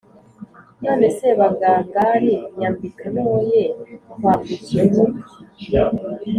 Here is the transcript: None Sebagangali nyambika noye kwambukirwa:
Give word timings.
None 0.83 1.05
Sebagangali 1.17 2.35
nyambika 2.59 3.05
noye 3.15 3.61
kwambukirwa: 4.11 5.05